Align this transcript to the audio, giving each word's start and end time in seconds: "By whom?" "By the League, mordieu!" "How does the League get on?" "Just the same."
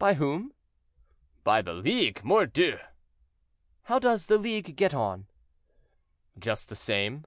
"By 0.00 0.14
whom?" 0.14 0.52
"By 1.44 1.62
the 1.62 1.74
League, 1.74 2.24
mordieu!" 2.24 2.78
"How 3.84 4.00
does 4.00 4.26
the 4.26 4.36
League 4.36 4.74
get 4.74 4.94
on?" 4.94 5.28
"Just 6.36 6.68
the 6.70 6.74
same." 6.74 7.24